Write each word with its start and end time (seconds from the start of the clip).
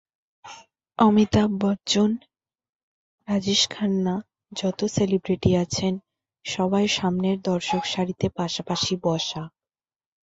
অমিতাভ 0.99 1.49
বচ্চন, 1.61 2.09
রাজেশ 3.27 3.61
খান্না-যত 3.69 4.79
সেলিব্রিটি 4.91 5.51
আছেন, 5.55 5.93
সবাই 6.45 6.85
সামনের 6.97 7.37
দর্শকসারিতে 7.41 8.27
পাশাপাশি 8.29 8.93
বসা। 9.03 9.43